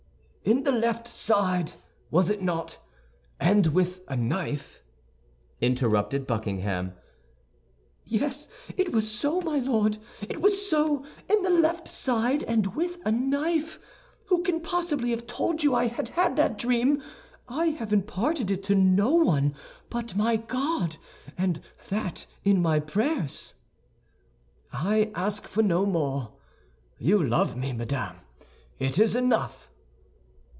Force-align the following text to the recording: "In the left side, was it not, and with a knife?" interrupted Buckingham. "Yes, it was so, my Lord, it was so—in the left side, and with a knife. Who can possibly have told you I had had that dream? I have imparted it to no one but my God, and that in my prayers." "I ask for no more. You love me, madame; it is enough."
"In 0.43 0.63
the 0.63 0.71
left 0.71 1.07
side, 1.07 1.73
was 2.09 2.31
it 2.31 2.41
not, 2.41 2.79
and 3.39 3.67
with 3.67 4.01
a 4.07 4.15
knife?" 4.17 4.81
interrupted 5.61 6.25
Buckingham. 6.25 6.93
"Yes, 8.05 8.49
it 8.75 8.91
was 8.91 9.07
so, 9.09 9.39
my 9.41 9.59
Lord, 9.59 9.99
it 10.27 10.41
was 10.41 10.67
so—in 10.67 11.43
the 11.43 11.49
left 11.51 11.87
side, 11.87 12.41
and 12.45 12.75
with 12.75 12.97
a 13.05 13.11
knife. 13.11 13.77
Who 14.25 14.41
can 14.41 14.61
possibly 14.61 15.11
have 15.11 15.27
told 15.27 15.61
you 15.61 15.75
I 15.75 15.85
had 15.85 16.09
had 16.09 16.35
that 16.37 16.57
dream? 16.57 17.03
I 17.47 17.67
have 17.67 17.93
imparted 17.93 18.49
it 18.49 18.63
to 18.63 18.73
no 18.75 19.13
one 19.13 19.53
but 19.91 20.15
my 20.15 20.37
God, 20.37 20.97
and 21.37 21.61
that 21.89 22.25
in 22.43 22.63
my 22.63 22.79
prayers." 22.79 23.53
"I 24.73 25.11
ask 25.13 25.47
for 25.47 25.61
no 25.61 25.85
more. 25.85 26.33
You 26.97 27.23
love 27.23 27.55
me, 27.55 27.73
madame; 27.73 28.17
it 28.79 28.97
is 28.97 29.15
enough." 29.15 29.67